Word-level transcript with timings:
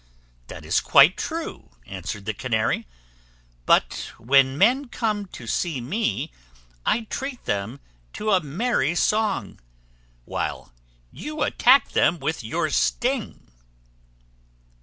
"That 0.47 0.65
is 0.65 0.79
quite 0.81 1.15
true," 1.15 1.69
answered 1.85 2.25
the 2.25 2.33
Canary; 2.33 2.87
"but 3.67 4.11
when 4.17 4.57
men 4.57 4.87
come 4.87 5.27
to 5.27 5.45
see 5.45 5.79
me 5.79 6.31
I 6.87 7.01
treat 7.03 7.45
them 7.45 7.79
to 8.13 8.31
a 8.31 8.41
merry 8.41 8.95
song, 8.95 9.59
while 10.25 10.73
you 11.11 11.43
attack 11.43 11.91
them 11.91 12.17
with 12.17 12.43
your 12.43 12.71
sting." 12.71 13.51